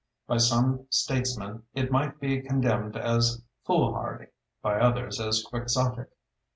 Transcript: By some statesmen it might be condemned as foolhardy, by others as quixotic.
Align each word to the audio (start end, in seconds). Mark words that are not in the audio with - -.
By 0.25 0.37
some 0.37 0.87
statesmen 0.89 1.61
it 1.75 1.91
might 1.91 2.19
be 2.19 2.41
condemned 2.41 2.97
as 2.97 3.43
foolhardy, 3.67 4.29
by 4.63 4.79
others 4.79 5.19
as 5.21 5.43
quixotic. 5.43 6.09